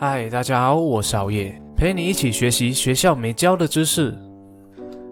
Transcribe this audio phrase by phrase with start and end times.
[0.00, 4.16] 嗨，大家好，我是熬夜，陪你一起学习学校没教的知识。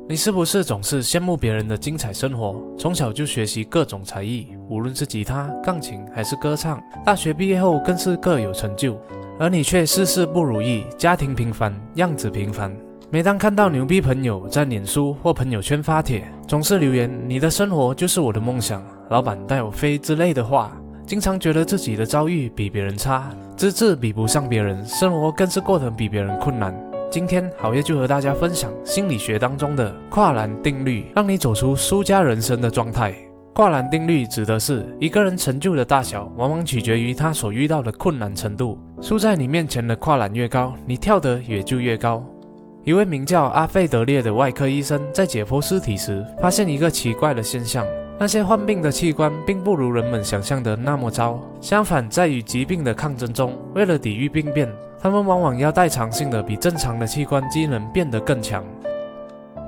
[0.09, 2.63] 你是不是总是羡慕别人的精彩生活？
[2.79, 8.97] 从小就学习各种才艺，无论是吉他、钢琴还是歌唱，大学毕业后更是各有成就，
[9.41, 12.73] 而你却事事不如意，家庭平凡，样子平凡。
[13.11, 18.81] 每当看到牛逼朋友在脸书或朋友圈发帖，总是留言“你的生活就是我的梦想，
[19.11, 20.81] 老板带我飞”之类的话。
[21.05, 26.79] 经常觉得自己的遭遇比别人差，资质比不上别人，生活更是过得比别人困难。
[27.11, 33.15] 今天好业就和大家分享心理学当中的跨栏定律，让你走出输家人生的状态。
[33.55, 38.79] 跨栏定律指的是一个人成就的大小，往往取决于他所遇到的困难程度。
[39.01, 42.23] 输在你面前的跨栏越高，你跳得也就越高。
[42.85, 47.87] 一位名叫阿费德列的外科医生在解剖尸体时，发现一个奇怪的现象。
[48.19, 54.67] 那些患病的器官并不如人们想象的那么糟，相反，在与疾病的抗争中，为了抵御病变，
[54.99, 58.65] 他们往往要代偿性的比正常的器官机能变得更强。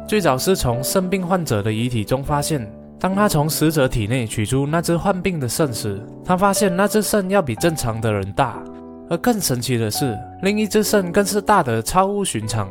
[0.08, 2.66] 最早是从肾病患者的遗体中发现，
[2.98, 8.62] 当他从死者体内取出那只患病的肾时，他发现那只肾要比正常的人大，
[9.10, 12.66] 而更神奇的是，另一只肾更是大得超乎寻常。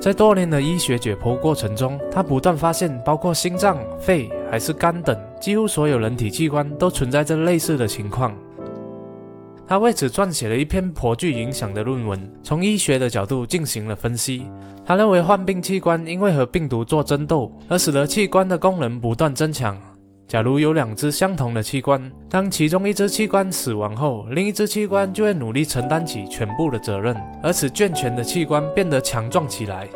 [0.00, 8.36] 在多年的医学解剖过程中，他不断发现，包括心脏、肺还是肝等，几乎所有人体器官都存在着类似的情况。
[9.66, 14.46] 他为此撰写了一篇颇具影响的论文，从医学的角度进行了分析。
[14.84, 19.74] 他认为，患病器官因为和病毒做争斗，而使得器官的功能不断增强。
[20.26, 29.86] 假如有两只相同的器官，当其中一只器官死亡后，另一只器官就会努力承担起全部的责任，而使健全的器官变得强壮起来。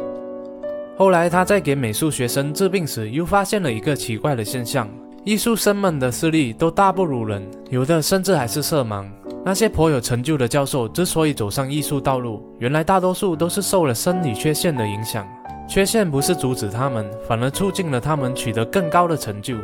[0.97, 4.89] 后来，他在给美术学生治病时，又发现了一个奇怪的现象：
[5.25, 9.07] 艺术生们的视力都大不如人，有的甚至还是色盲。
[9.45, 15.27] 那些颇有成就的教授之所以走上艺术道路，原来大多数都是受了生理缺陷的影响。
[15.67, 19.57] 缺陷不是阻止他们，反而促进了他们取得更高的成就。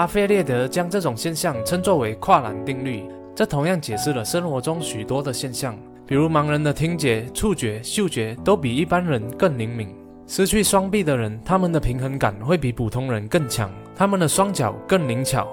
[0.00, 3.04] 阿菲列德将这种现象称作为跨栏定律，
[3.36, 9.88] 这同样解释了生活中许多的现象，比如盲人的听觉、触觉、嗅觉都比一般人更灵敏；
[10.26, 15.46] 失去双臂的人，他们的平衡感会比普通人更强，他们的双脚更灵巧。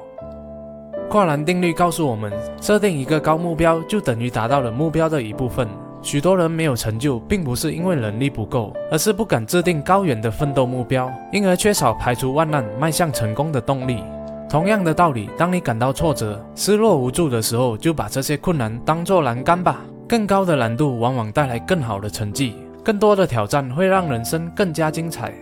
[1.09, 2.31] 跨栏定律告诉我们，
[2.61, 5.67] 设定一个高目标就等于达到了目标的一部分。
[6.01, 14.01] 许多人没有成就，并不是因为能力不够，而是不敢制定高远的奋斗目标，因而缺少排除万难、迈向成功的动力。
[14.49, 19.81] 同样的道理，当你感到挫折、失落无助的时候，就把这些困难当作栏杆吧。
[20.07, 25.33] 更高的难度往往带来更好的成绩，更多的挑战会让人生更加精彩。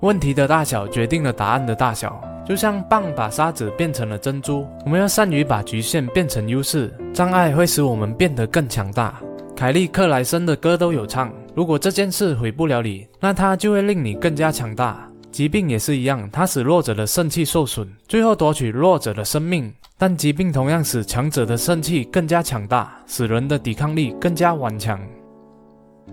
[0.00, 4.66] 问题的大小决定了答案的大小，就像棒把沙子变成了珍珠。
[4.84, 9.14] 我们要善于把局限变成优势，障碍会使我们变得更强大。
[9.54, 15.07] 凯利克莱森的歌都有唱：如果这件事毁不了你，那它就会令你更加强大。
[15.30, 19.72] 疾病也是一样，它使弱者的肾气受损，最后夺取弱者的生命。
[20.00, 25.00] 但疾病同样使强者的肾气更加强大，使人的抵抗力更加顽强。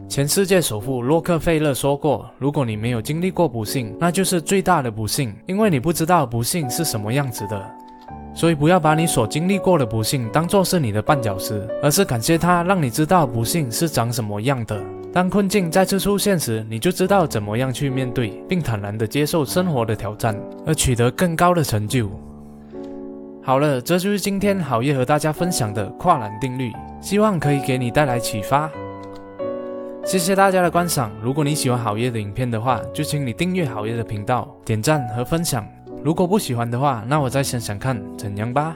[0.10, 7.64] 前世界首富洛克菲勒说过：“如果你没有经历过不幸，那就是最大的不幸，因为你不知道不幸是什么样子的。
[8.34, 14.84] 所以不要把你所经历过的不幸当作是你的绊脚石，而是感谢它，让你知道不幸是长什么样的。”
[15.16, 22.12] 当困境再次出现时，你就知道怎么样去面对，并坦然地接受生活的挑战，而取得更高的成就。
[23.42, 28.70] 好了，这就是今天好业和大家分享的跨栏定律，希望可以给你带来启发。
[30.04, 31.10] 谢谢大家的观赏。
[31.22, 35.66] 如果你喜欢好业的影片的话，就请你订阅好业的频道，点赞和分享。
[36.04, 38.76] 如果不喜欢的话，那我再想想看怎样吧。